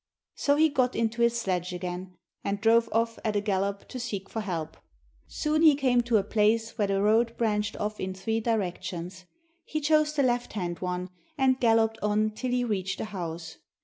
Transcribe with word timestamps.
So 0.33 0.55
he 0.55 0.67
got 0.69 0.95
into 0.95 1.21
his 1.21 1.39
sledge 1.39 1.73
again, 1.73 2.17
and 2.43 2.59
drove 2.59 2.89
off 2.91 3.19
at 3.23 3.35
a 3.35 3.39
gallop 3.39 3.87
to 3.89 3.99
seek 3.99 4.31
for 4.31 4.41
help. 4.41 4.77
Soon 5.27 5.61
he 5.61 5.75
came 5.75 6.01
to 6.01 6.17
a 6.17 6.23
place 6.23 6.75
where 6.75 6.87
the 6.87 7.03
road 7.03 7.37
branched 7.37 7.77
off 7.77 7.99
in 7.99 8.15
three 8.15 8.39
directions. 8.39 9.25
He 9.63 9.79
chose 9.79 10.13
the 10.15 10.23
left 10.23 10.53
hand 10.53 10.79
one, 10.79 11.11
and 11.37 11.59
galloped 11.59 11.99
on 12.01 12.31
till 12.31 12.49
he 12.49 12.63
reached 12.63 12.99
a 12.99 13.05
house. 13.05 13.57